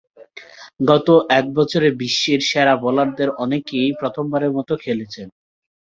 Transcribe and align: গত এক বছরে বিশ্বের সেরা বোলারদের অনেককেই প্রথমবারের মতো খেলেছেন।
গত 0.89 1.07
এক 1.39 1.45
বছরে 1.57 1.87
বিশ্বের 2.01 2.41
সেরা 2.49 2.73
বোলারদের 2.83 3.29
অনেককেই 3.43 3.89
প্রথমবারের 3.99 4.51
মতো 4.57 4.73
খেলেছেন। 4.83 5.27